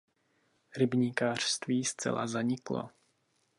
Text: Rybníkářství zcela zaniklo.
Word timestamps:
Rybníkářství 0.77 1.83
zcela 1.85 2.27
zaniklo. 2.27 2.89